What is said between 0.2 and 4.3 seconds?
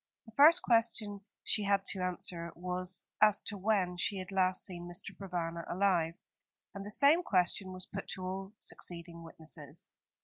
The first question she had to answer was as to when she